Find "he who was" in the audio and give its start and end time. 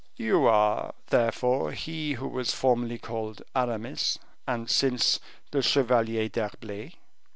1.73-2.55